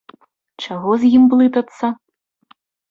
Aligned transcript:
Чаго 0.65 0.91
з 1.03 1.13
ім 1.21 1.29
блытацца. 1.35 1.95